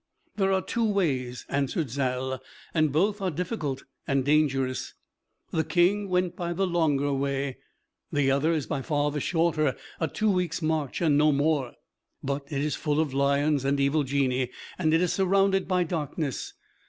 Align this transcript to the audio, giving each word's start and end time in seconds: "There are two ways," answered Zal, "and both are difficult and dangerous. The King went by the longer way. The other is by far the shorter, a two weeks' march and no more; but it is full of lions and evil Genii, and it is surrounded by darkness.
"There 0.35 0.51
are 0.51 0.63
two 0.63 0.83
ways," 0.83 1.45
answered 1.47 1.91
Zal, 1.91 2.41
"and 2.73 2.91
both 2.91 3.21
are 3.21 3.29
difficult 3.29 3.83
and 4.07 4.25
dangerous. 4.25 4.95
The 5.51 5.63
King 5.63 6.09
went 6.09 6.35
by 6.35 6.53
the 6.53 6.65
longer 6.65 7.13
way. 7.13 7.57
The 8.11 8.31
other 8.31 8.51
is 8.51 8.65
by 8.65 8.81
far 8.81 9.11
the 9.11 9.19
shorter, 9.19 9.75
a 9.99 10.07
two 10.07 10.31
weeks' 10.31 10.59
march 10.59 11.01
and 11.01 11.19
no 11.19 11.31
more; 11.31 11.73
but 12.23 12.51
it 12.51 12.63
is 12.63 12.73
full 12.75 12.99
of 12.99 13.13
lions 13.13 13.63
and 13.63 13.79
evil 13.79 14.01
Genii, 14.01 14.49
and 14.79 14.91
it 14.91 15.01
is 15.01 15.13
surrounded 15.13 15.67
by 15.67 15.83
darkness. 15.83 16.53